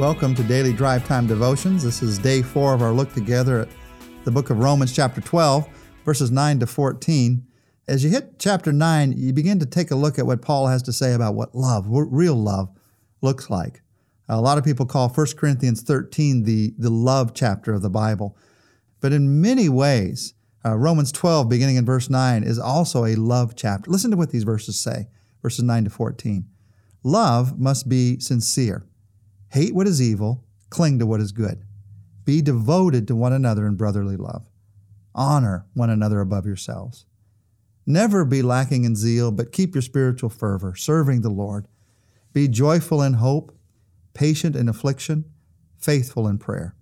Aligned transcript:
Welcome 0.00 0.34
to 0.36 0.42
Daily 0.42 0.72
Drive 0.72 1.06
Time 1.06 1.26
Devotions. 1.26 1.84
This 1.84 2.02
is 2.02 2.16
day 2.18 2.40
four 2.40 2.72
of 2.72 2.80
our 2.80 2.90
look 2.90 3.12
together 3.12 3.60
at 3.60 3.68
the 4.24 4.30
book 4.30 4.48
of 4.48 4.58
Romans, 4.58 4.94
chapter 4.94 5.20
12, 5.20 5.68
verses 6.06 6.30
9 6.30 6.60
to 6.60 6.66
14. 6.66 7.46
As 7.86 8.02
you 8.02 8.08
hit 8.08 8.38
chapter 8.38 8.72
9, 8.72 9.12
you 9.14 9.34
begin 9.34 9.58
to 9.58 9.66
take 9.66 9.90
a 9.90 9.94
look 9.94 10.18
at 10.18 10.24
what 10.24 10.40
Paul 10.40 10.68
has 10.68 10.82
to 10.84 10.92
say 10.94 11.12
about 11.12 11.34
what 11.34 11.54
love, 11.54 11.84
real 11.86 12.34
love, 12.34 12.70
looks 13.20 13.50
like. 13.50 13.82
A 14.26 14.40
lot 14.40 14.56
of 14.56 14.64
people 14.64 14.86
call 14.86 15.10
1 15.10 15.26
Corinthians 15.36 15.82
13 15.82 16.44
the, 16.44 16.72
the 16.78 16.88
love 16.88 17.34
chapter 17.34 17.74
of 17.74 17.82
the 17.82 17.90
Bible. 17.90 18.38
But 19.00 19.12
in 19.12 19.42
many 19.42 19.68
ways, 19.68 20.32
uh, 20.64 20.78
Romans 20.78 21.12
12, 21.12 21.46
beginning 21.50 21.76
in 21.76 21.84
verse 21.84 22.08
9, 22.08 22.42
is 22.42 22.58
also 22.58 23.04
a 23.04 23.16
love 23.16 23.54
chapter. 23.54 23.90
Listen 23.90 24.10
to 24.12 24.16
what 24.16 24.30
these 24.30 24.44
verses 24.44 24.80
say, 24.80 25.08
verses 25.42 25.62
9 25.62 25.84
to 25.84 25.90
14. 25.90 26.46
Love 27.02 27.60
must 27.60 27.86
be 27.86 28.18
sincere. 28.18 28.86
Hate 29.52 29.74
what 29.74 29.86
is 29.86 30.00
evil, 30.00 30.44
cling 30.70 30.98
to 30.98 31.06
what 31.06 31.20
is 31.20 31.32
good. 31.32 31.64
Be 32.24 32.40
devoted 32.40 33.08
to 33.08 33.16
one 33.16 33.32
another 33.32 33.66
in 33.66 33.74
brotherly 33.76 34.16
love. 34.16 34.46
Honor 35.14 35.66
one 35.74 35.90
another 35.90 36.20
above 36.20 36.46
yourselves. 36.46 37.06
Never 37.84 38.24
be 38.24 38.42
lacking 38.42 38.84
in 38.84 38.94
zeal, 38.94 39.32
but 39.32 39.50
keep 39.50 39.74
your 39.74 39.82
spiritual 39.82 40.30
fervor, 40.30 40.76
serving 40.76 41.22
the 41.22 41.30
Lord. 41.30 41.66
Be 42.32 42.46
joyful 42.46 43.02
in 43.02 43.14
hope, 43.14 43.52
patient 44.14 44.54
in 44.54 44.68
affliction, 44.68 45.24
faithful 45.76 46.28
in 46.28 46.38
prayer. 46.38 46.76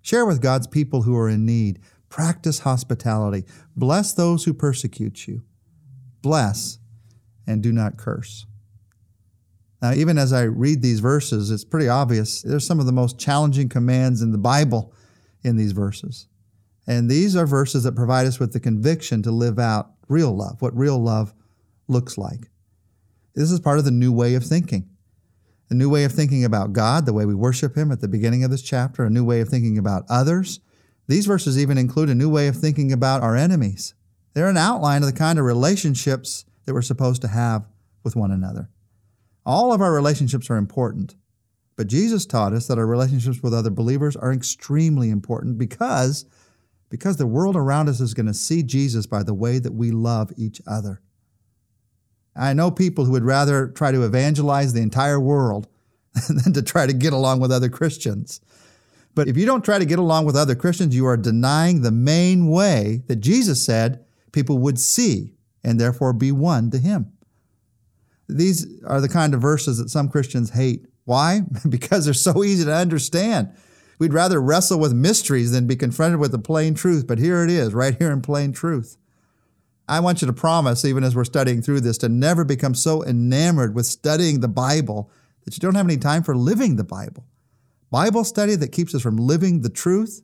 Share 0.00 0.24
with 0.24 0.40
God's 0.40 0.66
people 0.66 1.02
who 1.02 1.14
are 1.16 1.28
in 1.28 1.44
need. 1.44 1.80
Practice 2.08 2.60
hospitality. 2.60 3.44
Bless 3.76 4.14
those 4.14 4.44
who 4.44 4.54
persecute 4.54 5.28
you. 5.28 5.42
Bless 6.22 6.78
and 7.46 7.62
do 7.62 7.72
not 7.72 7.98
curse. 7.98 8.46
Now, 9.82 9.92
even 9.92 10.18
as 10.18 10.32
I 10.32 10.42
read 10.42 10.82
these 10.82 11.00
verses, 11.00 11.50
it's 11.50 11.64
pretty 11.64 11.88
obvious 11.88 12.42
there's 12.42 12.66
some 12.66 12.80
of 12.80 12.86
the 12.86 12.92
most 12.92 13.18
challenging 13.18 13.68
commands 13.68 14.20
in 14.20 14.32
the 14.32 14.38
Bible 14.38 14.92
in 15.42 15.56
these 15.56 15.72
verses. 15.72 16.26
And 16.86 17.10
these 17.10 17.36
are 17.36 17.46
verses 17.46 17.84
that 17.84 17.96
provide 17.96 18.26
us 18.26 18.38
with 18.38 18.52
the 18.52 18.60
conviction 18.60 19.22
to 19.22 19.30
live 19.30 19.58
out 19.58 19.92
real 20.08 20.36
love, 20.36 20.60
what 20.60 20.76
real 20.76 20.98
love 20.98 21.32
looks 21.88 22.18
like. 22.18 22.50
This 23.34 23.50
is 23.50 23.60
part 23.60 23.78
of 23.78 23.84
the 23.84 23.90
new 23.90 24.12
way 24.12 24.34
of 24.34 24.44
thinking. 24.44 24.88
A 25.70 25.74
new 25.74 25.88
way 25.88 26.04
of 26.04 26.12
thinking 26.12 26.44
about 26.44 26.72
God, 26.72 27.06
the 27.06 27.12
way 27.12 27.24
we 27.24 27.34
worship 27.34 27.76
Him 27.76 27.92
at 27.92 28.00
the 28.00 28.08
beginning 28.08 28.42
of 28.42 28.50
this 28.50 28.62
chapter, 28.62 29.04
a 29.04 29.10
new 29.10 29.24
way 29.24 29.40
of 29.40 29.48
thinking 29.48 29.78
about 29.78 30.04
others. 30.10 30.60
These 31.06 31.26
verses 31.26 31.58
even 31.58 31.78
include 31.78 32.10
a 32.10 32.14
new 32.14 32.28
way 32.28 32.48
of 32.48 32.56
thinking 32.56 32.92
about 32.92 33.22
our 33.22 33.36
enemies. 33.36 33.94
They're 34.34 34.48
an 34.48 34.56
outline 34.56 35.02
of 35.02 35.10
the 35.10 35.16
kind 35.16 35.38
of 35.38 35.44
relationships 35.44 36.44
that 36.64 36.74
we're 36.74 36.82
supposed 36.82 37.22
to 37.22 37.28
have 37.28 37.68
with 38.02 38.16
one 38.16 38.30
another. 38.30 38.68
All 39.50 39.72
of 39.72 39.80
our 39.80 39.92
relationships 39.92 40.48
are 40.48 40.56
important, 40.56 41.16
but 41.74 41.88
Jesus 41.88 42.24
taught 42.24 42.52
us 42.52 42.68
that 42.68 42.78
our 42.78 42.86
relationships 42.86 43.42
with 43.42 43.52
other 43.52 43.68
believers 43.68 44.14
are 44.14 44.32
extremely 44.32 45.10
important 45.10 45.58
because, 45.58 46.24
because 46.88 47.16
the 47.16 47.26
world 47.26 47.56
around 47.56 47.88
us 47.88 47.98
is 47.98 48.14
going 48.14 48.26
to 48.26 48.32
see 48.32 48.62
Jesus 48.62 49.06
by 49.06 49.24
the 49.24 49.34
way 49.34 49.58
that 49.58 49.74
we 49.74 49.90
love 49.90 50.32
each 50.36 50.62
other. 50.68 51.02
I 52.36 52.52
know 52.52 52.70
people 52.70 53.04
who 53.04 53.10
would 53.10 53.24
rather 53.24 53.66
try 53.66 53.90
to 53.90 54.04
evangelize 54.04 54.72
the 54.72 54.82
entire 54.82 55.18
world 55.18 55.66
than 56.28 56.52
to 56.52 56.62
try 56.62 56.86
to 56.86 56.92
get 56.92 57.12
along 57.12 57.40
with 57.40 57.50
other 57.50 57.68
Christians. 57.68 58.40
But 59.16 59.26
if 59.26 59.36
you 59.36 59.46
don't 59.46 59.64
try 59.64 59.80
to 59.80 59.84
get 59.84 59.98
along 59.98 60.26
with 60.26 60.36
other 60.36 60.54
Christians, 60.54 60.94
you 60.94 61.06
are 61.06 61.16
denying 61.16 61.82
the 61.82 61.90
main 61.90 62.46
way 62.46 63.02
that 63.08 63.16
Jesus 63.16 63.64
said 63.64 64.04
people 64.30 64.58
would 64.58 64.78
see 64.78 65.34
and 65.64 65.80
therefore 65.80 66.12
be 66.12 66.30
won 66.30 66.70
to 66.70 66.78
Him. 66.78 67.14
These 68.36 68.82
are 68.84 69.00
the 69.00 69.08
kind 69.08 69.34
of 69.34 69.40
verses 69.40 69.78
that 69.78 69.90
some 69.90 70.08
Christians 70.08 70.50
hate. 70.50 70.86
Why? 71.04 71.42
because 71.68 72.04
they're 72.04 72.14
so 72.14 72.44
easy 72.44 72.64
to 72.64 72.74
understand. 72.74 73.52
We'd 73.98 74.14
rather 74.14 74.40
wrestle 74.40 74.80
with 74.80 74.94
mysteries 74.94 75.52
than 75.52 75.66
be 75.66 75.76
confronted 75.76 76.20
with 76.20 76.32
the 76.32 76.38
plain 76.38 76.74
truth, 76.74 77.06
but 77.06 77.18
here 77.18 77.44
it 77.44 77.50
is, 77.50 77.74
right 77.74 77.96
here 77.98 78.10
in 78.10 78.22
plain 78.22 78.52
truth. 78.52 78.96
I 79.86 80.00
want 80.00 80.22
you 80.22 80.26
to 80.26 80.32
promise, 80.32 80.84
even 80.84 81.04
as 81.04 81.16
we're 81.16 81.24
studying 81.24 81.62
through 81.62 81.80
this, 81.80 81.98
to 81.98 82.08
never 82.08 82.44
become 82.44 82.74
so 82.74 83.04
enamored 83.04 83.74
with 83.74 83.86
studying 83.86 84.40
the 84.40 84.48
Bible 84.48 85.10
that 85.44 85.54
you 85.54 85.60
don't 85.60 85.74
have 85.74 85.86
any 85.86 85.96
time 85.96 86.22
for 86.22 86.36
living 86.36 86.76
the 86.76 86.84
Bible. 86.84 87.26
Bible 87.90 88.22
study 88.22 88.54
that 88.54 88.72
keeps 88.72 88.94
us 88.94 89.02
from 89.02 89.16
living 89.16 89.62
the 89.62 89.68
truth 89.68 90.22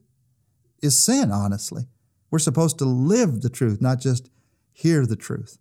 is 0.82 0.96
sin, 0.96 1.32
honestly. 1.32 1.86
We're 2.30 2.38
supposed 2.38 2.78
to 2.78 2.84
live 2.84 3.42
the 3.42 3.50
truth, 3.50 3.80
not 3.80 4.00
just 4.00 4.30
hear 4.72 5.04
the 5.04 5.16
truth. 5.16 5.58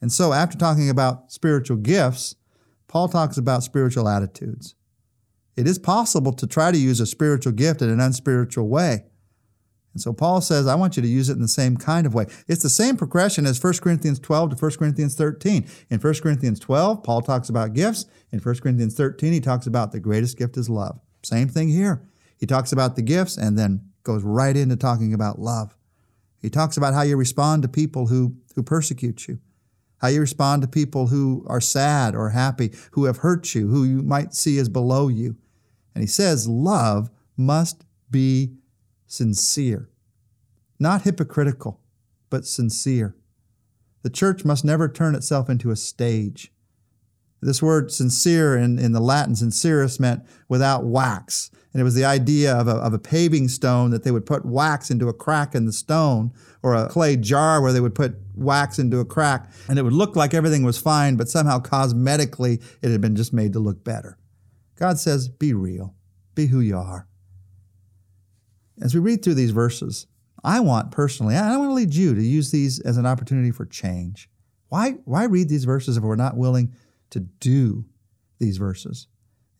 And 0.00 0.12
so, 0.12 0.32
after 0.32 0.56
talking 0.56 0.88
about 0.88 1.32
spiritual 1.32 1.76
gifts, 1.76 2.36
Paul 2.86 3.08
talks 3.08 3.36
about 3.36 3.62
spiritual 3.62 4.08
attitudes. 4.08 4.74
It 5.56 5.66
is 5.66 5.78
possible 5.78 6.32
to 6.32 6.46
try 6.46 6.70
to 6.70 6.78
use 6.78 7.00
a 7.00 7.06
spiritual 7.06 7.52
gift 7.52 7.82
in 7.82 7.90
an 7.90 8.00
unspiritual 8.00 8.68
way. 8.68 9.04
And 9.92 10.00
so 10.00 10.12
Paul 10.12 10.40
says, 10.40 10.68
I 10.68 10.76
want 10.76 10.96
you 10.96 11.02
to 11.02 11.08
use 11.08 11.28
it 11.28 11.32
in 11.32 11.42
the 11.42 11.48
same 11.48 11.76
kind 11.76 12.06
of 12.06 12.14
way. 12.14 12.26
It's 12.46 12.62
the 12.62 12.68
same 12.68 12.96
progression 12.96 13.46
as 13.46 13.62
1 13.62 13.78
Corinthians 13.82 14.20
12 14.20 14.50
to 14.50 14.56
1 14.56 14.70
Corinthians 14.78 15.16
13. 15.16 15.66
In 15.90 15.98
1 15.98 16.14
Corinthians 16.22 16.60
12, 16.60 17.02
Paul 17.02 17.22
talks 17.22 17.48
about 17.48 17.74
gifts. 17.74 18.06
In 18.30 18.38
1 18.38 18.58
Corinthians 18.60 18.94
13, 18.94 19.32
he 19.32 19.40
talks 19.40 19.66
about 19.66 19.90
the 19.90 19.98
greatest 19.98 20.38
gift 20.38 20.56
is 20.56 20.70
love. 20.70 21.00
Same 21.24 21.48
thing 21.48 21.68
here. 21.68 22.08
He 22.38 22.46
talks 22.46 22.70
about 22.70 22.94
the 22.94 23.02
gifts 23.02 23.36
and 23.36 23.58
then 23.58 23.90
goes 24.04 24.22
right 24.22 24.56
into 24.56 24.76
talking 24.76 25.12
about 25.12 25.40
love. 25.40 25.74
He 26.40 26.50
talks 26.50 26.76
about 26.76 26.94
how 26.94 27.02
you 27.02 27.16
respond 27.16 27.62
to 27.62 27.68
people 27.68 28.06
who, 28.06 28.36
who 28.54 28.62
persecute 28.62 29.26
you 29.26 29.40
how 29.98 30.08
you 30.08 30.20
respond 30.20 30.62
to 30.62 30.68
people 30.68 31.08
who 31.08 31.44
are 31.48 31.60
sad 31.60 32.14
or 32.14 32.30
happy, 32.30 32.72
who 32.92 33.04
have 33.04 33.18
hurt 33.18 33.54
you, 33.54 33.68
who 33.68 33.84
you 33.84 34.02
might 34.02 34.34
see 34.34 34.58
as 34.58 34.68
below 34.68 35.08
you. 35.08 35.36
And 35.94 36.02
he 36.02 36.08
says, 36.08 36.48
love 36.48 37.10
must 37.36 37.84
be 38.10 38.54
sincere, 39.06 39.88
not 40.78 41.02
hypocritical, 41.02 41.80
but 42.30 42.46
sincere. 42.46 43.16
The 44.02 44.10
church 44.10 44.44
must 44.44 44.64
never 44.64 44.88
turn 44.88 45.14
itself 45.14 45.50
into 45.50 45.70
a 45.70 45.76
stage. 45.76 46.52
This 47.40 47.62
word 47.62 47.92
sincere 47.92 48.56
in, 48.56 48.78
in 48.78 48.92
the 48.92 49.00
Latin, 49.00 49.36
sincerus, 49.36 50.00
meant 50.00 50.24
without 50.48 50.84
wax. 50.84 51.50
And 51.72 51.80
it 51.80 51.84
was 51.84 51.94
the 51.94 52.04
idea 52.04 52.54
of 52.54 52.66
a, 52.66 52.72
of 52.72 52.92
a 52.92 52.98
paving 52.98 53.48
stone 53.48 53.90
that 53.90 54.02
they 54.02 54.10
would 54.10 54.26
put 54.26 54.44
wax 54.44 54.90
into 54.90 55.08
a 55.08 55.12
crack 55.12 55.54
in 55.54 55.66
the 55.66 55.72
stone, 55.72 56.32
or 56.62 56.74
a 56.74 56.88
clay 56.88 57.16
jar 57.16 57.62
where 57.62 57.72
they 57.72 57.80
would 57.80 57.94
put 57.94 58.16
wax 58.34 58.78
into 58.78 58.98
a 58.98 59.04
crack, 59.04 59.50
and 59.68 59.78
it 59.78 59.82
would 59.82 59.92
look 59.92 60.16
like 60.16 60.34
everything 60.34 60.64
was 60.64 60.78
fine, 60.78 61.16
but 61.16 61.28
somehow 61.28 61.60
cosmetically 61.60 62.60
it 62.82 62.90
had 62.90 63.00
been 63.00 63.14
just 63.14 63.32
made 63.32 63.52
to 63.52 63.60
look 63.60 63.84
better. 63.84 64.18
God 64.76 64.98
says, 64.98 65.28
be 65.28 65.54
real, 65.54 65.94
be 66.34 66.46
who 66.46 66.60
you 66.60 66.76
are. 66.76 67.06
As 68.80 68.94
we 68.94 69.00
read 69.00 69.22
through 69.22 69.34
these 69.34 69.50
verses, 69.50 70.06
I 70.42 70.60
want 70.60 70.90
personally, 70.90 71.36
I 71.36 71.56
want 71.56 71.70
to 71.70 71.74
lead 71.74 71.94
you 71.94 72.14
to 72.14 72.22
use 72.22 72.50
these 72.50 72.80
as 72.80 72.96
an 72.96 73.06
opportunity 73.06 73.50
for 73.50 73.66
change. 73.66 74.28
Why, 74.68 74.92
why 75.04 75.24
read 75.24 75.48
these 75.48 75.64
verses 75.64 75.96
if 75.96 76.02
we're 76.02 76.16
not 76.16 76.36
willing 76.36 76.74
to 77.10 77.20
do 77.20 77.84
these 78.38 78.56
verses? 78.56 79.08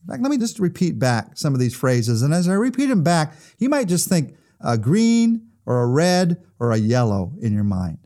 In 0.02 0.08
fact, 0.08 0.22
let 0.22 0.30
me 0.30 0.38
just 0.38 0.58
repeat 0.58 0.98
back 0.98 1.36
some 1.36 1.54
of 1.54 1.60
these 1.60 1.74
phrases. 1.74 2.22
And 2.22 2.32
as 2.32 2.48
I 2.48 2.54
repeat 2.54 2.86
them 2.86 3.02
back, 3.02 3.34
you 3.58 3.68
might 3.68 3.88
just 3.88 4.08
think 4.08 4.36
a 4.60 4.78
green 4.78 5.48
or 5.66 5.82
a 5.82 5.86
red 5.86 6.42
or 6.58 6.72
a 6.72 6.78
yellow 6.78 7.32
in 7.40 7.52
your 7.52 7.64
mind. 7.64 7.98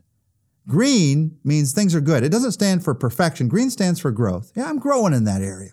Green 0.67 1.37
means 1.43 1.71
things 1.71 1.93
are 1.93 2.01
good. 2.01 2.23
It 2.23 2.31
doesn't 2.31 2.53
stand 2.53 2.83
for 2.83 2.95
perfection. 2.95 3.47
Green 3.47 3.69
stands 3.69 3.99
for 3.99 4.11
growth. 4.11 4.51
Yeah, 4.55 4.69
I'm 4.69 4.79
growing 4.79 5.13
in 5.13 5.25
that 5.25 5.41
area. 5.41 5.71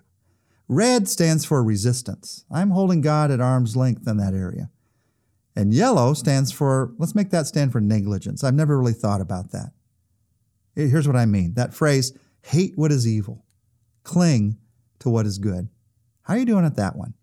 Red 0.68 1.08
stands 1.08 1.44
for 1.44 1.64
resistance. 1.64 2.44
I'm 2.50 2.70
holding 2.70 3.00
God 3.00 3.30
at 3.30 3.40
arm's 3.40 3.76
length 3.76 4.06
in 4.06 4.16
that 4.18 4.34
area. 4.34 4.70
And 5.56 5.74
yellow 5.74 6.14
stands 6.14 6.52
for, 6.52 6.92
let's 6.98 7.14
make 7.14 7.30
that 7.30 7.46
stand 7.46 7.72
for 7.72 7.80
negligence. 7.80 8.44
I've 8.44 8.54
never 8.54 8.78
really 8.78 8.92
thought 8.92 9.20
about 9.20 9.50
that. 9.50 9.72
Here's 10.76 11.06
what 11.08 11.16
I 11.16 11.26
mean 11.26 11.54
that 11.54 11.74
phrase, 11.74 12.16
hate 12.42 12.72
what 12.76 12.92
is 12.92 13.06
evil, 13.06 13.44
cling 14.02 14.58
to 15.00 15.08
what 15.08 15.26
is 15.26 15.38
good. 15.38 15.68
How 16.22 16.34
are 16.34 16.38
you 16.38 16.44
doing 16.44 16.64
at 16.64 16.76
that 16.76 16.96
one? 16.96 17.14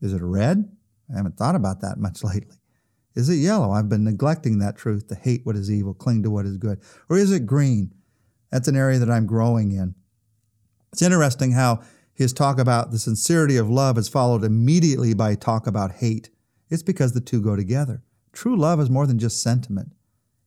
Is 0.00 0.12
it 0.12 0.22
red? 0.22 0.70
I 1.12 1.16
haven't 1.16 1.36
thought 1.36 1.54
about 1.54 1.80
that 1.80 1.98
much 1.98 2.22
lately. 2.24 2.56
Is 3.14 3.28
it 3.28 3.36
yellow? 3.36 3.70
I've 3.70 3.88
been 3.88 4.04
neglecting 4.04 4.58
that 4.58 4.76
truth 4.76 5.06
to 5.08 5.14
hate 5.14 5.46
what 5.46 5.56
is 5.56 5.70
evil, 5.70 5.94
cling 5.94 6.22
to 6.24 6.30
what 6.30 6.46
is 6.46 6.56
good. 6.56 6.80
Or 7.08 7.16
is 7.16 7.30
it 7.30 7.46
green? 7.46 7.94
That's 8.50 8.68
an 8.68 8.76
area 8.76 8.98
that 8.98 9.10
I'm 9.10 9.26
growing 9.26 9.72
in. 9.72 9.94
It's 10.92 11.02
interesting 11.02 11.52
how 11.52 11.82
his 12.12 12.32
talk 12.32 12.58
about 12.58 12.90
the 12.90 12.98
sincerity 12.98 13.56
of 13.56 13.68
love 13.68 13.98
is 13.98 14.08
followed 14.08 14.44
immediately 14.44 15.14
by 15.14 15.34
talk 15.34 15.66
about 15.66 15.96
hate. 15.96 16.30
It's 16.70 16.82
because 16.82 17.12
the 17.12 17.20
two 17.20 17.40
go 17.40 17.56
together. 17.56 18.02
True 18.32 18.56
love 18.56 18.80
is 18.80 18.90
more 18.90 19.06
than 19.06 19.18
just 19.18 19.42
sentiment, 19.42 19.92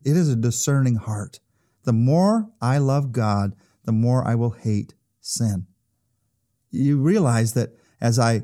it 0.03 0.15
is 0.15 0.29
a 0.29 0.35
discerning 0.35 0.95
heart. 0.95 1.39
The 1.83 1.93
more 1.93 2.49
I 2.61 2.77
love 2.77 3.11
God, 3.11 3.55
the 3.85 3.91
more 3.93 4.27
I 4.27 4.35
will 4.35 4.51
hate 4.51 4.93
sin. 5.27 5.67
You 6.71 6.99
realize 6.99 7.53
that 7.53 7.77
as 8.01 8.19
I 8.19 8.43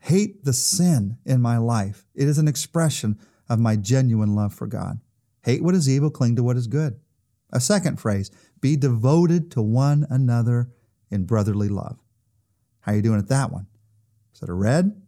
hate 0.00 0.44
the 0.44 0.52
sin 0.52 1.18
in 1.24 1.40
my 1.40 1.58
life, 1.58 2.06
it 2.14 2.28
is 2.28 2.38
an 2.38 2.48
expression 2.48 3.18
of 3.48 3.58
my 3.58 3.76
genuine 3.76 4.34
love 4.34 4.54
for 4.54 4.66
God. 4.66 5.00
Hate 5.44 5.62
what 5.62 5.74
is 5.74 5.88
evil, 5.88 6.10
cling 6.10 6.36
to 6.36 6.42
what 6.42 6.56
is 6.56 6.66
good. 6.66 6.98
A 7.52 7.60
second 7.60 8.00
phrase, 8.00 8.30
be 8.60 8.76
devoted 8.76 9.50
to 9.52 9.62
one 9.62 10.06
another 10.08 10.70
in 11.10 11.24
brotherly 11.24 11.68
love. 11.68 11.98
How 12.80 12.92
are 12.92 12.96
you 12.96 13.02
doing 13.02 13.18
at 13.18 13.28
that 13.28 13.52
one? 13.52 13.66
Is 14.34 14.42
it 14.42 14.48
a 14.48 14.54
red? 14.54 15.00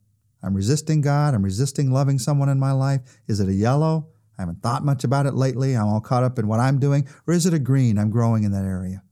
I'm 0.42 0.54
resisting 0.54 1.00
God. 1.00 1.34
I'm 1.34 1.42
resisting 1.42 1.90
loving 1.90 2.18
someone 2.18 2.50
in 2.50 2.58
my 2.58 2.72
life. 2.72 3.00
Is 3.26 3.40
it 3.40 3.48
a 3.48 3.54
yellow? 3.54 4.08
I 4.38 4.42
haven't 4.42 4.62
thought 4.62 4.84
much 4.84 5.04
about 5.04 5.26
it 5.26 5.34
lately. 5.34 5.74
I'm 5.74 5.86
all 5.86 6.00
caught 6.00 6.22
up 6.22 6.38
in 6.38 6.46
what 6.46 6.60
I'm 6.60 6.78
doing. 6.78 7.08
Or 7.26 7.32
is 7.32 7.46
it 7.46 7.54
a 7.54 7.58
green? 7.58 7.98
I'm 7.98 8.10
growing 8.10 8.44
in 8.44 8.52
that 8.52 8.64
area. 8.64 9.02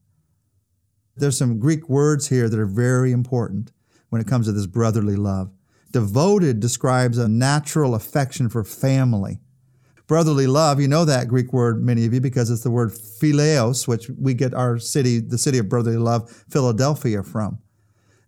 There's 1.15 1.37
some 1.37 1.59
Greek 1.59 1.89
words 1.89 2.29
here 2.29 2.49
that 2.49 2.59
are 2.59 2.65
very 2.65 3.11
important 3.11 3.71
when 4.09 4.21
it 4.21 4.27
comes 4.27 4.47
to 4.47 4.51
this 4.51 4.65
brotherly 4.65 5.15
love. 5.15 5.51
Devoted 5.91 6.59
describes 6.59 7.17
a 7.17 7.27
natural 7.27 7.93
affection 7.93 8.49
for 8.49 8.63
family. 8.63 9.39
Brotherly 10.07 10.47
love, 10.47 10.81
you 10.81 10.87
know 10.87 11.05
that 11.05 11.27
Greek 11.27 11.53
word, 11.53 11.83
many 11.83 12.05
of 12.05 12.13
you, 12.13 12.19
because 12.19 12.49
it's 12.49 12.63
the 12.63 12.71
word 12.71 12.91
phileos, 12.91 13.87
which 13.87 14.09
we 14.09 14.33
get 14.33 14.53
our 14.53 14.77
city, 14.77 15.19
the 15.19 15.37
city 15.37 15.59
of 15.59 15.69
brotherly 15.69 15.97
love, 15.97 16.29
Philadelphia, 16.49 17.23
from. 17.23 17.59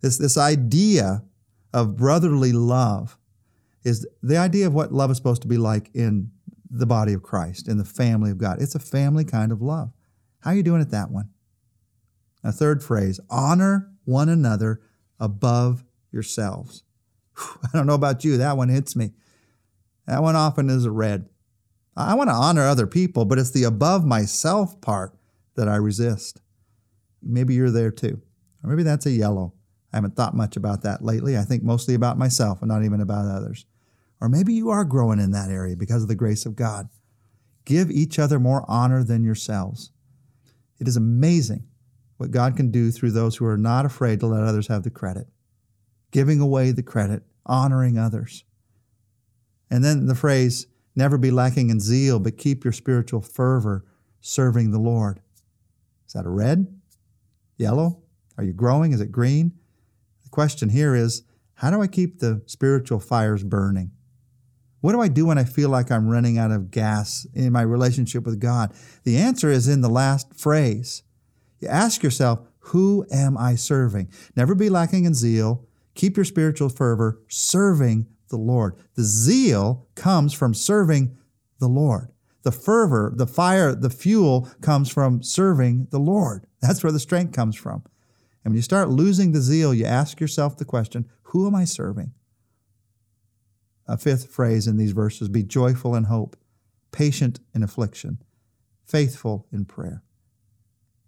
This, 0.01 0.17
this 0.17 0.37
idea 0.37 1.23
of 1.73 1.97
brotherly 1.97 2.53
love 2.53 3.17
is 3.83 4.07
the 4.23 4.37
idea 4.37 4.67
of 4.67 4.73
what 4.73 4.93
love 4.93 5.11
is 5.11 5.17
supposed 5.17 5.41
to 5.41 5.47
be 5.47 5.57
like 5.57 5.89
in 5.93 6.31
the 6.69 6.85
body 6.85 7.13
of 7.13 7.23
Christ, 7.23 7.67
in 7.67 7.77
the 7.77 7.85
family 7.85 8.31
of 8.31 8.37
God. 8.37 8.61
It's 8.61 8.75
a 8.75 8.79
family 8.79 9.25
kind 9.25 9.51
of 9.51 9.61
love. 9.61 9.91
How 10.39 10.51
are 10.51 10.55
you 10.55 10.63
doing 10.63 10.81
at 10.81 10.91
that 10.91 11.11
one? 11.11 11.29
A 12.45 12.51
third 12.51 12.83
phrase 12.83 13.19
honor 13.27 13.89
one 14.03 14.29
another 14.29 14.79
above 15.19 15.83
yourselves. 16.11 16.83
I 17.37 17.69
don't 17.73 17.87
know 17.87 17.95
about 17.95 18.23
you, 18.23 18.37
that 18.37 18.55
one 18.55 18.69
hits 18.69 18.95
me. 18.95 19.13
That 20.05 20.21
one 20.21 20.35
often 20.35 20.69
is 20.69 20.85
a 20.85 20.91
red. 20.91 21.27
I 21.97 22.13
want 22.13 22.29
to 22.29 22.35
honor 22.35 22.61
other 22.61 22.85
people, 22.85 23.25
but 23.25 23.39
it's 23.39 23.49
the 23.49 23.63
above 23.63 24.05
myself 24.05 24.79
part 24.79 25.17
that 25.55 25.67
I 25.67 25.77
resist. 25.77 26.39
Maybe 27.23 27.55
you're 27.55 27.71
there 27.71 27.89
too. 27.89 28.21
Or 28.63 28.69
maybe 28.69 28.83
that's 28.83 29.07
a 29.07 29.11
yellow. 29.11 29.53
I 29.91 29.97
haven't 29.97 30.15
thought 30.15 30.35
much 30.35 30.55
about 30.55 30.83
that 30.83 31.03
lately. 31.03 31.35
I 31.35 31.43
think 31.43 31.63
mostly 31.63 31.95
about 31.95 32.19
myself 32.19 32.61
and 32.61 32.69
not 32.69 32.83
even 32.83 33.01
about 33.01 33.25
others. 33.25 33.65
Or 34.21 34.29
maybe 34.29 34.53
you 34.53 34.69
are 34.69 34.85
growing 34.85 35.19
in 35.19 35.31
that 35.31 35.49
area 35.49 35.75
because 35.75 36.03
of 36.03 36.09
the 36.09 36.15
grace 36.15 36.45
of 36.45 36.55
God. 36.55 36.89
Give 37.63 37.89
each 37.89 38.19
other 38.19 38.39
more 38.39 38.63
honor 38.67 39.03
than 39.03 39.23
yourselves. 39.23 39.91
It 40.79 40.87
is 40.87 40.95
amazing 40.95 41.63
what 42.17 42.31
God 42.31 42.55
can 42.55 42.71
do 42.71 42.91
through 42.91 43.11
those 43.11 43.35
who 43.35 43.45
are 43.45 43.57
not 43.57 43.85
afraid 43.85 44.19
to 44.19 44.27
let 44.27 44.43
others 44.43 44.67
have 44.67 44.83
the 44.83 44.89
credit, 44.89 45.27
giving 46.11 46.39
away 46.39 46.71
the 46.71 46.83
credit, 46.83 47.23
honoring 47.45 47.97
others. 47.97 48.43
And 49.69 49.83
then 49.83 50.05
the 50.05 50.15
phrase, 50.15 50.67
never 50.95 51.17
be 51.17 51.31
lacking 51.31 51.69
in 51.69 51.79
zeal, 51.79 52.19
but 52.19 52.37
keep 52.37 52.63
your 52.63 52.73
spiritual 52.73 53.21
fervor 53.21 53.85
serving 54.21 54.71
the 54.71 54.79
Lord. 54.79 55.19
Is 56.07 56.13
that 56.13 56.25
a 56.25 56.29
red? 56.29 56.67
Yellow? 57.57 58.01
Are 58.37 58.43
you 58.43 58.53
growing? 58.53 58.93
Is 58.93 59.01
it 59.01 59.11
green? 59.11 59.53
The 60.23 60.29
question 60.29 60.69
here 60.69 60.95
is 60.95 61.23
how 61.55 61.71
do 61.71 61.81
I 61.81 61.87
keep 61.87 62.19
the 62.19 62.41
spiritual 62.45 62.99
fires 62.99 63.43
burning? 63.43 63.91
What 64.81 64.91
do 64.91 65.01
I 65.01 65.07
do 65.07 65.25
when 65.25 65.37
I 65.37 65.45
feel 65.45 65.69
like 65.69 65.89
I'm 65.89 66.07
running 66.07 66.37
out 66.37 66.51
of 66.51 66.69
gas 66.69 67.25
in 67.33 67.51
my 67.51 67.61
relationship 67.61 68.25
with 68.25 68.39
God? 68.39 68.73
The 69.03 69.17
answer 69.17 69.49
is 69.49 69.67
in 69.67 69.81
the 69.81 69.89
last 69.89 70.35
phrase. 70.35 71.01
Ask 71.67 72.03
yourself, 72.03 72.39
who 72.59 73.05
am 73.11 73.37
I 73.37 73.55
serving? 73.55 74.09
Never 74.35 74.55
be 74.55 74.69
lacking 74.69 75.05
in 75.05 75.13
zeal. 75.13 75.67
Keep 75.93 76.17
your 76.17 76.25
spiritual 76.25 76.69
fervor 76.69 77.21
serving 77.27 78.07
the 78.29 78.37
Lord. 78.37 78.75
The 78.95 79.03
zeal 79.03 79.87
comes 79.95 80.33
from 80.33 80.53
serving 80.53 81.15
the 81.59 81.67
Lord. 81.67 82.11
The 82.43 82.51
fervor, 82.51 83.13
the 83.15 83.27
fire, 83.27 83.73
the 83.73 83.89
fuel 83.89 84.49
comes 84.61 84.91
from 84.91 85.23
serving 85.23 85.87
the 85.91 85.99
Lord. 85.99 86.45
That's 86.61 86.83
where 86.83 86.91
the 86.91 86.99
strength 86.99 87.33
comes 87.33 87.55
from. 87.55 87.83
And 88.43 88.51
when 88.51 88.55
you 88.55 88.61
start 88.61 88.89
losing 88.89 89.31
the 89.31 89.41
zeal, 89.41 89.73
you 89.73 89.85
ask 89.85 90.19
yourself 90.19 90.57
the 90.57 90.65
question 90.65 91.09
who 91.29 91.47
am 91.47 91.55
I 91.55 91.65
serving? 91.65 92.13
A 93.87 93.97
fifth 93.97 94.31
phrase 94.31 94.67
in 94.67 94.77
these 94.77 94.93
verses 94.93 95.27
be 95.27 95.43
joyful 95.43 95.95
in 95.95 96.05
hope, 96.05 96.37
patient 96.91 97.39
in 97.53 97.61
affliction, 97.61 98.21
faithful 98.85 99.47
in 99.51 99.65
prayer. 99.65 100.04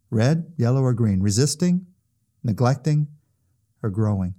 Red, 0.10 0.54
yellow, 0.58 0.82
or 0.82 0.94
green, 0.94 1.22
resisting, 1.22 1.86
neglecting, 2.44 3.08
or 3.84 3.90
growing. 3.90 4.36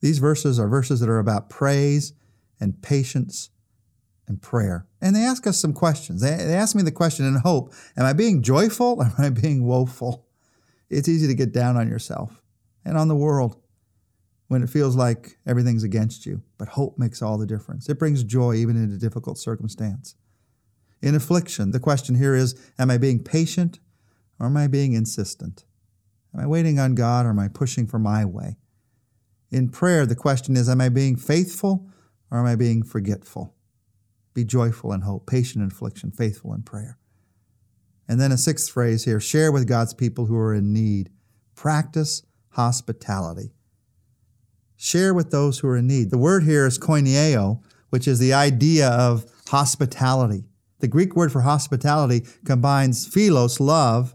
These 0.00 0.18
verses 0.18 0.58
are 0.58 0.68
verses 0.68 1.00
that 1.00 1.08
are 1.08 1.18
about 1.18 1.50
praise 1.50 2.12
and 2.60 2.80
patience 2.80 3.50
and 4.26 4.40
prayer. 4.40 4.86
And 5.00 5.16
they 5.16 5.22
ask 5.24 5.46
us 5.46 5.58
some 5.58 5.72
questions. 5.72 6.20
They, 6.20 6.30
ask 6.30 6.76
me 6.76 6.82
the 6.82 6.92
question 6.92 7.26
in 7.26 7.36
hope 7.36 7.72
Am 7.96 8.04
I 8.04 8.12
being 8.12 8.42
joyful 8.42 8.96
or 8.98 9.04
am 9.04 9.14
I 9.18 9.30
being 9.30 9.64
woeful? 9.64 10.26
It's 10.90 11.08
easy 11.08 11.26
to 11.26 11.34
get 11.34 11.52
down 11.52 11.76
on 11.76 11.88
yourself 11.88 12.42
and 12.84 12.96
on 12.96 13.08
the 13.08 13.16
world 13.16 13.60
when 14.48 14.62
it 14.62 14.70
feels 14.70 14.96
like 14.96 15.38
everything's 15.46 15.82
against 15.82 16.24
you. 16.24 16.42
But 16.56 16.68
hope 16.68 16.98
makes 16.98 17.20
all 17.20 17.36
the 17.36 17.46
difference. 17.46 17.88
It 17.88 17.98
brings 17.98 18.24
joy 18.24 18.54
even 18.54 18.76
in 18.76 18.92
a 18.92 18.98
difficult 18.98 19.38
circumstance. 19.38 20.14
In 21.02 21.14
affliction, 21.14 21.70
the 21.70 21.80
question 21.80 22.14
here 22.14 22.34
is 22.34 22.54
Am 22.78 22.90
I 22.90 22.98
being 22.98 23.22
patient 23.22 23.80
or 24.38 24.46
am 24.46 24.56
I 24.56 24.66
being 24.66 24.92
insistent? 24.92 25.64
Am 26.34 26.40
I 26.40 26.46
waiting 26.46 26.78
on 26.78 26.94
God 26.94 27.26
or 27.26 27.30
am 27.30 27.38
I 27.38 27.48
pushing 27.48 27.86
for 27.86 27.98
my 27.98 28.24
way? 28.24 28.56
In 29.50 29.70
prayer, 29.70 30.06
the 30.06 30.14
question 30.14 30.56
is 30.56 30.68
Am 30.68 30.80
I 30.80 30.88
being 30.88 31.16
faithful 31.16 31.88
or 32.30 32.38
am 32.38 32.46
I 32.46 32.54
being 32.54 32.82
forgetful? 32.82 33.54
Be 34.34 34.44
joyful 34.44 34.92
in 34.92 35.00
hope, 35.00 35.26
patient 35.26 35.62
in 35.62 35.68
affliction, 35.68 36.10
faithful 36.10 36.52
in 36.54 36.62
prayer. 36.62 36.98
And 38.06 38.20
then 38.20 38.32
a 38.32 38.38
sixth 38.38 38.70
phrase 38.70 39.04
here 39.04 39.20
share 39.20 39.50
with 39.52 39.66
God's 39.68 39.94
people 39.94 40.26
who 40.26 40.36
are 40.36 40.54
in 40.54 40.72
need. 40.72 41.10
Practice 41.54 42.22
hospitality. 42.50 43.52
Share 44.76 45.12
with 45.12 45.30
those 45.30 45.58
who 45.58 45.68
are 45.68 45.76
in 45.76 45.86
need. 45.86 46.10
The 46.10 46.18
word 46.18 46.44
here 46.44 46.66
is 46.66 46.78
koineo, 46.78 47.60
which 47.90 48.06
is 48.06 48.18
the 48.18 48.32
idea 48.32 48.88
of 48.88 49.26
hospitality. 49.48 50.44
The 50.80 50.88
Greek 50.88 51.16
word 51.16 51.32
for 51.32 51.40
hospitality 51.40 52.24
combines 52.44 53.06
philos, 53.06 53.58
love, 53.58 54.14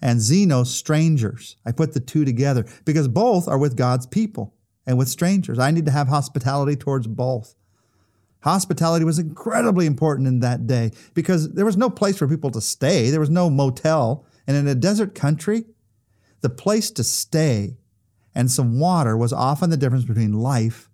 and 0.00 0.20
xenos, 0.20 0.66
strangers. 0.66 1.56
I 1.64 1.72
put 1.72 1.92
the 1.92 2.00
two 2.00 2.24
together 2.24 2.64
because 2.84 3.08
both 3.08 3.48
are 3.48 3.58
with 3.58 3.76
God's 3.76 4.06
people 4.06 4.54
and 4.86 4.96
with 4.96 5.08
strangers. 5.08 5.58
I 5.58 5.70
need 5.70 5.86
to 5.86 5.92
have 5.92 6.08
hospitality 6.08 6.76
towards 6.76 7.06
both. 7.06 7.54
Hospitality 8.42 9.04
was 9.04 9.18
incredibly 9.18 9.84
important 9.84 10.26
in 10.26 10.40
that 10.40 10.66
day 10.66 10.90
because 11.12 11.52
there 11.52 11.66
was 11.66 11.76
no 11.76 11.90
place 11.90 12.16
for 12.16 12.26
people 12.26 12.50
to 12.52 12.60
stay. 12.60 13.10
There 13.10 13.20
was 13.20 13.30
no 13.30 13.50
motel. 13.50 14.24
And 14.46 14.56
in 14.56 14.66
a 14.66 14.74
desert 14.74 15.14
country, 15.14 15.66
the 16.40 16.48
place 16.48 16.90
to 16.92 17.04
stay 17.04 17.76
and 18.34 18.50
some 18.50 18.78
water 18.78 19.16
was 19.16 19.32
often 19.32 19.70
the 19.70 19.76
difference 19.76 20.04
between 20.04 20.32
life 20.32 20.88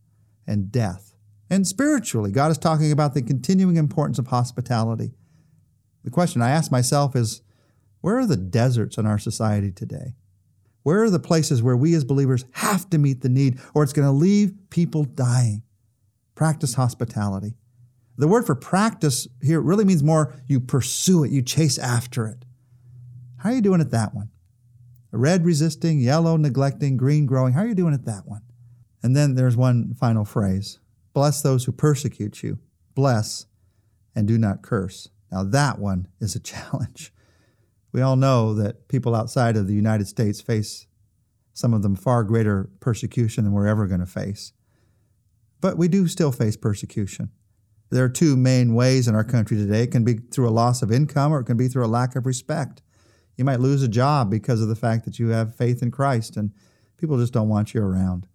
and 0.46 0.72
death. 0.72 1.14
And 1.48 1.66
spiritually, 1.66 2.32
God 2.32 2.50
is 2.50 2.58
talking 2.58 2.90
about 2.90 3.14
the 3.14 3.22
continuing 3.22 3.76
importance 3.76 4.18
of 4.18 4.28
hospitality. 4.28 5.12
The 6.02 6.10
question 6.10 6.42
I 6.42 6.50
ask 6.50 6.72
myself 6.72 7.14
is 7.14 7.42
where 8.00 8.18
are 8.18 8.26
the 8.26 8.36
deserts 8.36 8.98
in 8.98 9.06
our 9.06 9.18
society 9.18 9.72
today? 9.72 10.14
Where 10.82 11.02
are 11.02 11.10
the 11.10 11.18
places 11.18 11.62
where 11.62 11.76
we 11.76 11.94
as 11.94 12.04
believers 12.04 12.44
have 12.52 12.88
to 12.90 12.98
meet 12.98 13.22
the 13.22 13.28
need 13.28 13.58
or 13.74 13.82
it's 13.82 13.92
going 13.92 14.06
to 14.06 14.12
leave 14.12 14.54
people 14.70 15.04
dying? 15.04 15.62
Practice 16.34 16.74
hospitality. 16.74 17.54
The 18.16 18.28
word 18.28 18.46
for 18.46 18.54
practice 18.54 19.26
here 19.42 19.60
really 19.60 19.84
means 19.84 20.02
more 20.02 20.34
you 20.46 20.60
pursue 20.60 21.24
it, 21.24 21.32
you 21.32 21.42
chase 21.42 21.78
after 21.78 22.26
it. 22.26 22.44
How 23.38 23.50
are 23.50 23.54
you 23.54 23.60
doing 23.60 23.80
at 23.80 23.90
that 23.90 24.14
one? 24.14 24.30
Red 25.12 25.44
resisting, 25.44 25.98
yellow 25.98 26.36
neglecting, 26.36 26.96
green 26.96 27.26
growing. 27.26 27.54
How 27.54 27.62
are 27.62 27.66
you 27.66 27.74
doing 27.74 27.94
at 27.94 28.04
that 28.04 28.26
one? 28.26 28.42
And 29.02 29.16
then 29.16 29.34
there's 29.34 29.56
one 29.56 29.94
final 29.94 30.24
phrase 30.24 30.78
Bless 31.12 31.40
those 31.40 31.64
who 31.64 31.72
persecute 31.72 32.42
you, 32.42 32.58
bless 32.94 33.46
and 34.14 34.26
do 34.26 34.38
not 34.38 34.62
curse. 34.62 35.08
Now, 35.30 35.44
that 35.44 35.78
one 35.78 36.08
is 36.20 36.34
a 36.34 36.40
challenge. 36.52 37.12
We 37.96 38.02
all 38.02 38.16
know 38.16 38.52
that 38.52 38.88
people 38.88 39.14
outside 39.14 39.56
of 39.56 39.68
the 39.68 39.74
United 39.74 40.06
States 40.06 40.42
face 40.42 40.86
some 41.54 41.72
of 41.72 41.80
them 41.80 41.96
far 41.96 42.24
greater 42.24 42.68
persecution 42.78 43.44
than 43.44 43.54
we're 43.54 43.66
ever 43.66 43.86
going 43.86 44.00
to 44.00 44.06
face. 44.06 44.52
But 45.62 45.78
we 45.78 45.88
do 45.88 46.06
still 46.06 46.30
face 46.30 46.58
persecution. 46.58 47.30
There 47.88 48.04
are 48.04 48.10
two 48.10 48.36
main 48.36 48.74
ways 48.74 49.08
in 49.08 49.14
our 49.14 49.24
country 49.24 49.56
today. 49.56 49.84
It 49.84 49.92
can 49.92 50.04
be 50.04 50.18
through 50.18 50.46
a 50.46 50.50
loss 50.50 50.82
of 50.82 50.92
income 50.92 51.32
or 51.32 51.40
it 51.40 51.44
can 51.44 51.56
be 51.56 51.68
through 51.68 51.86
a 51.86 51.88
lack 51.88 52.14
of 52.16 52.26
respect. 52.26 52.82
You 53.38 53.46
might 53.46 53.60
lose 53.60 53.82
a 53.82 53.88
job 53.88 54.30
because 54.30 54.60
of 54.60 54.68
the 54.68 54.76
fact 54.76 55.06
that 55.06 55.18
you 55.18 55.28
have 55.28 55.56
faith 55.56 55.82
in 55.82 55.90
Christ 55.90 56.36
and 56.36 56.52
people 56.98 57.16
just 57.16 57.32
don't 57.32 57.48
want 57.48 57.72
you 57.72 57.80
around. 57.80 58.28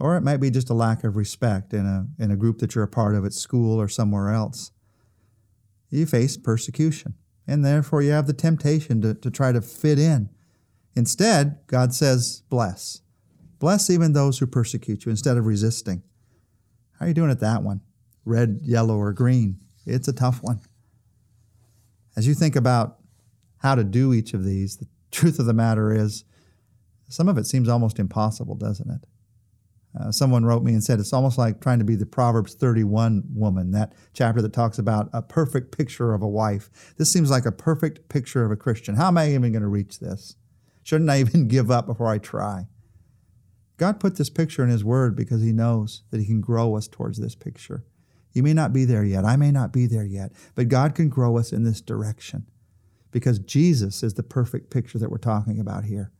Or 0.00 0.16
it 0.16 0.22
might 0.22 0.38
be 0.38 0.50
just 0.50 0.70
a 0.70 0.74
lack 0.74 1.04
of 1.04 1.14
respect 1.14 1.74
in 1.74 1.84
a, 1.84 2.06
in 2.18 2.30
a 2.30 2.36
group 2.36 2.56
that 2.60 2.74
you're 2.74 2.84
a 2.84 2.88
part 2.88 3.14
of 3.14 3.26
at 3.26 3.34
school 3.34 3.78
or 3.78 3.86
somewhere 3.86 4.30
else. 4.30 4.70
You 5.90 6.06
face 6.06 6.38
persecution, 6.38 7.16
and 7.46 7.64
therefore 7.64 8.02
you 8.02 8.10
have 8.10 8.26
the 8.26 8.32
temptation 8.32 9.00
to, 9.02 9.14
to 9.14 9.30
try 9.30 9.52
to 9.52 9.60
fit 9.60 9.98
in. 9.98 10.30
Instead, 10.94 11.58
God 11.66 11.94
says, 11.94 12.42
bless. 12.48 13.00
Bless 13.58 13.90
even 13.90 14.12
those 14.12 14.38
who 14.38 14.46
persecute 14.46 15.04
you 15.04 15.10
instead 15.10 15.36
of 15.36 15.46
resisting. 15.46 16.02
How 16.98 17.06
are 17.06 17.08
you 17.08 17.14
doing 17.14 17.30
at 17.30 17.40
that 17.40 17.62
one? 17.62 17.80
Red, 18.24 18.60
yellow, 18.62 18.96
or 18.96 19.12
green? 19.12 19.58
It's 19.86 20.08
a 20.08 20.12
tough 20.12 20.42
one. 20.42 20.60
As 22.16 22.26
you 22.26 22.34
think 22.34 22.56
about 22.56 22.98
how 23.58 23.74
to 23.74 23.84
do 23.84 24.12
each 24.12 24.34
of 24.34 24.44
these, 24.44 24.76
the 24.76 24.86
truth 25.10 25.38
of 25.38 25.46
the 25.46 25.54
matter 25.54 25.92
is 25.92 26.24
some 27.08 27.28
of 27.28 27.38
it 27.38 27.46
seems 27.46 27.68
almost 27.68 27.98
impossible, 27.98 28.54
doesn't 28.54 28.90
it? 28.90 29.06
Uh, 29.98 30.10
someone 30.10 30.44
wrote 30.44 30.64
me 30.64 30.72
and 30.72 30.82
said 30.82 30.98
it's 30.98 31.12
almost 31.12 31.38
like 31.38 31.60
trying 31.60 31.78
to 31.78 31.84
be 31.84 31.94
the 31.94 32.06
Proverbs 32.06 32.54
31 32.54 33.22
woman, 33.32 33.70
that 33.70 33.92
chapter 34.12 34.42
that 34.42 34.52
talks 34.52 34.78
about 34.78 35.08
a 35.12 35.22
perfect 35.22 35.76
picture 35.76 36.14
of 36.14 36.22
a 36.22 36.28
wife. 36.28 36.68
This 36.96 37.12
seems 37.12 37.30
like 37.30 37.46
a 37.46 37.52
perfect 37.52 38.08
picture 38.08 38.44
of 38.44 38.50
a 38.50 38.56
Christian. 38.56 38.96
How 38.96 39.08
am 39.08 39.18
I 39.18 39.32
even 39.32 39.52
going 39.52 39.62
to 39.62 39.68
reach 39.68 40.00
this? 40.00 40.36
Shouldn't 40.82 41.10
I 41.10 41.20
even 41.20 41.48
give 41.48 41.70
up 41.70 41.86
before 41.86 42.08
I 42.08 42.18
try? 42.18 42.66
God 43.76 44.00
put 44.00 44.16
this 44.16 44.30
picture 44.30 44.64
in 44.64 44.70
His 44.70 44.84
Word 44.84 45.14
because 45.16 45.42
He 45.42 45.52
knows 45.52 46.02
that 46.10 46.20
He 46.20 46.26
can 46.26 46.40
grow 46.40 46.76
us 46.76 46.88
towards 46.88 47.18
this 47.18 47.34
picture. 47.34 47.84
You 48.32 48.42
may 48.42 48.52
not 48.52 48.72
be 48.72 48.84
there 48.84 49.04
yet. 49.04 49.24
I 49.24 49.36
may 49.36 49.52
not 49.52 49.72
be 49.72 49.86
there 49.86 50.04
yet. 50.04 50.32
But 50.56 50.68
God 50.68 50.94
can 50.96 51.08
grow 51.08 51.38
us 51.38 51.52
in 51.52 51.62
this 51.62 51.80
direction 51.80 52.46
because 53.12 53.38
Jesus 53.38 54.02
is 54.02 54.14
the 54.14 54.24
perfect 54.24 54.70
picture 54.70 54.98
that 54.98 55.10
we're 55.10 55.18
talking 55.18 55.60
about 55.60 55.84
here. 55.84 56.10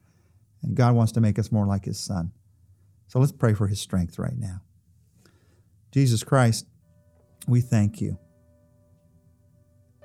And 0.62 0.76
God 0.76 0.94
wants 0.94 1.12
to 1.12 1.20
make 1.20 1.38
us 1.40 1.50
more 1.50 1.66
like 1.66 1.84
His 1.84 1.98
Son. 1.98 2.30
So 3.14 3.20
let's 3.20 3.30
pray 3.30 3.54
for 3.54 3.68
His 3.68 3.80
strength 3.80 4.18
right 4.18 4.36
now. 4.36 4.60
Jesus 5.92 6.24
Christ, 6.24 6.66
we 7.46 7.60
thank 7.60 8.00
you. 8.00 8.18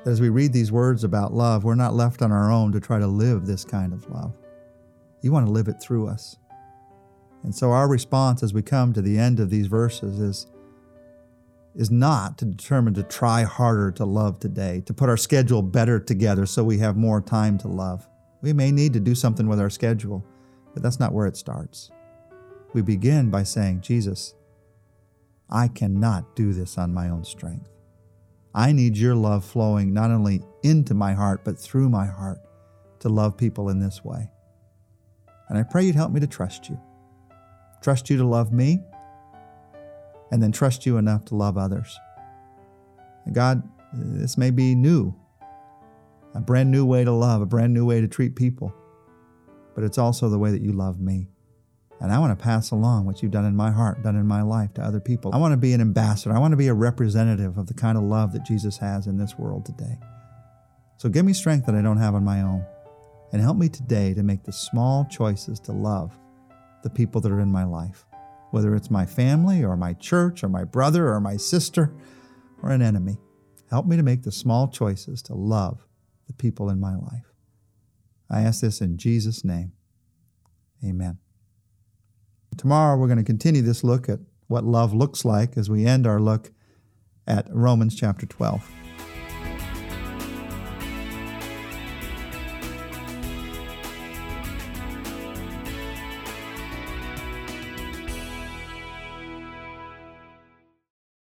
That 0.06 0.12
As 0.12 0.22
we 0.22 0.30
read 0.30 0.54
these 0.54 0.72
words 0.72 1.04
about 1.04 1.34
love, 1.34 1.64
we're 1.64 1.74
not 1.74 1.96
left 1.96 2.22
on 2.22 2.32
our 2.32 2.52
own 2.52 2.72
to 2.72 2.80
try 2.80 3.00
to 3.00 3.08
live 3.08 3.48
this 3.48 3.66
kind 3.66 3.94
of 3.94 4.08
love. 4.12 4.38
You 5.24 5.32
want 5.32 5.48
to 5.48 5.52
live 5.52 5.68
it 5.68 5.82
through 5.82 6.08
us. 6.08 6.38
And 7.42 7.56
so 7.56 7.72
our 7.72 7.90
response 7.90 8.44
as 8.44 8.54
we 8.54 8.62
come 8.62 8.94
to 8.94 9.02
the 9.02 9.18
end 9.18 9.40
of 9.40 9.50
these 9.50 9.66
verses 9.66 10.20
is 10.20 10.46
is 11.76 11.90
not 11.90 12.38
to 12.38 12.46
determine 12.46 12.94
to 12.94 13.04
try 13.04 13.42
harder 13.42 13.90
to 13.92 14.06
love 14.06 14.40
today, 14.40 14.84
to 14.86 14.94
put 14.94 15.10
our 15.10 15.18
schedule 15.18 15.64
better 15.64 16.00
together 16.00 16.46
so 16.46 16.64
we 16.64 16.78
have 16.78 16.96
more 16.96 17.22
time 17.22 17.58
to 17.58 17.68
love. 17.68 18.08
We 18.44 18.54
may 18.54 18.72
need 18.72 18.94
to 18.94 19.00
do 19.00 19.16
something 19.16 19.48
with 19.48 19.60
our 19.60 19.70
schedule, 19.72 20.24
but 20.76 20.84
that's 20.84 21.00
not 21.00 21.14
where 21.14 21.26
it 21.26 21.38
starts. 21.38 21.90
We 22.74 22.82
begin 22.82 23.30
by 23.30 23.44
saying, 23.44 23.82
Jesus, 23.82 24.36
I 25.50 25.68
cannot 25.68 26.36
do 26.36 26.54
this 26.54 26.78
on 26.78 26.94
my 26.94 27.10
own 27.10 27.24
strength. 27.24 27.70
I 28.54 28.72
need 28.72 28.98
your 28.98 29.16
love 29.16 29.46
flowing 29.46 29.94
not 29.94 30.12
only 30.12 30.42
into 30.64 30.94
my 30.94 31.14
heart, 31.14 31.44
but 31.44 31.58
through 31.58 31.90
my 31.90 32.06
heart 32.06 32.40
to 33.00 33.10
love 33.10 33.38
people 33.38 33.70
in 33.70 33.80
this 33.80 34.04
way. 34.04 34.30
And 35.48 35.58
I 35.58 35.64
pray 35.64 35.84
you'd 35.84 35.96
help 35.96 36.12
me 36.12 36.20
to 36.20 36.28
trust 36.28 36.70
you. 36.70 36.80
Trust 37.82 38.10
you 38.10 38.18
to 38.18 38.26
love 38.26 38.52
me 38.52 38.80
and 40.32 40.44
then 40.44 40.52
trust 40.52 40.86
you 40.86 40.98
enough 40.98 41.26
to 41.26 41.36
love 41.36 41.58
others. 41.58 41.98
And 43.26 43.34
God, 43.34 43.64
this 43.94 44.38
may 44.38 44.52
be 44.52 44.76
new, 44.76 45.16
a 46.36 46.40
brand 46.40 46.70
new 46.70 46.86
way 46.86 47.04
to 47.04 47.12
love, 47.12 47.42
a 47.42 47.46
brand 47.46 47.74
new 47.74 47.86
way 47.86 48.02
to 48.02 48.08
treat 48.08 48.36
people, 48.36 48.74
but 49.74 49.84
it's 49.84 49.98
also 49.98 50.30
the 50.30 50.38
way 50.38 50.52
that 50.52 50.62
you 50.62 50.74
love 50.74 51.00
me. 51.00 51.28
And 52.02 52.14
I 52.14 52.20
want 52.20 52.38
to 52.38 52.42
pass 52.42 52.72
along 52.72 53.06
what 53.06 53.22
you've 53.22 53.32
done 53.32 53.46
in 53.46 53.56
my 53.56 53.72
heart, 53.72 54.04
done 54.04 54.16
in 54.16 54.26
my 54.26 54.42
life 54.42 54.74
to 54.76 54.82
other 54.82 55.00
people. 55.00 55.32
I 55.34 55.38
want 55.38 55.52
to 55.52 55.58
be 55.58 55.74
an 55.74 55.82
ambassador. 55.82 56.34
I 56.34 56.40
want 56.40 56.54
to 56.54 56.58
be 56.58 56.68
a 56.68 56.74
representative 56.74 57.58
of 57.58 57.68
the 57.68 57.74
kind 57.74 57.98
of 57.98 58.04
love 58.04 58.32
that 58.34 58.46
Jesus 58.46 58.78
has 58.78 59.08
in 59.08 59.18
this 59.18 59.38
world 59.38 59.66
today. 59.66 59.98
So 60.98 61.10
give 61.10 61.26
me 61.26 61.34
strength 61.34 61.66
that 61.66 61.76
I 61.76 61.82
don't 61.82 61.98
have 61.98 62.16
on 62.16 62.24
my 62.24 62.42
own. 62.42 62.66
And 63.32 63.42
help 63.42 63.58
me 63.58 63.70
today 63.70 64.14
to 64.14 64.24
make 64.24 64.44
the 64.44 64.52
small 64.52 65.06
choices 65.06 65.60
to 65.62 65.72
love 65.72 66.18
the 66.84 66.90
people 66.90 67.22
that 67.22 67.32
are 67.32 67.42
in 67.42 67.52
my 67.52 67.66
life 67.66 68.06
whether 68.52 68.76
it's 68.76 68.90
my 68.90 69.06
family 69.06 69.64
or 69.64 69.76
my 69.76 69.94
church 69.94 70.44
or 70.44 70.50
my 70.50 70.64
brother 70.64 71.10
or 71.10 71.20
my 71.20 71.38
sister 71.38 71.94
or 72.62 72.72
an 72.72 72.82
enemy. 72.82 73.18
Help 73.70 73.86
me 73.86 73.96
to 73.96 74.04
make 74.04 74.24
the 74.24 74.32
small 74.32 74.68
choices 74.68 75.22
to 75.24 75.36
love 75.36 75.86
the 76.28 76.34
people 76.34 76.70
in 76.70 76.80
my 76.80 76.96
life. 76.96 77.34
I 78.30 78.42
ask 78.42 78.62
this 78.62 78.82
in 78.82 78.98
Jesus' 78.98 79.44
name. 79.44 79.74
Amen. 80.84 81.20
Tomorrow 82.60 82.98
we're 82.98 83.08
going 83.08 83.20
to 83.20 83.24
continue 83.24 83.62
this 83.62 83.86
look 83.86 84.10
at 84.10 84.20
what 84.48 84.66
love 84.66 84.94
looks 84.94 85.24
like 85.24 85.56
as 85.56 85.70
we 85.70 85.86
end 85.86 86.06
our 86.06 86.20
look 86.20 86.52
at 87.26 87.48
Romans 87.52 87.96
chapter 87.96 88.26
12. 88.26 88.79